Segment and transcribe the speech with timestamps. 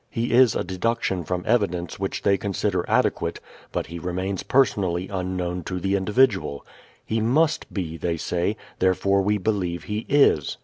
[0.09, 3.39] He is a deduction from evidence which they consider adequate;
[3.71, 6.65] but He remains personally unknown to the individual.
[7.05, 10.57] "He must be," they say, "therefore we believe He is."